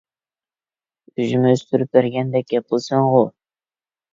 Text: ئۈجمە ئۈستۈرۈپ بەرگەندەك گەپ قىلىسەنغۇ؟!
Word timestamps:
ئۈجمە 1.17 1.51
ئۈستۈرۈپ 1.57 1.93
بەرگەندەك 1.99 2.51
گەپ 2.55 2.67
قىلىسەنغۇ؟! 2.75 3.25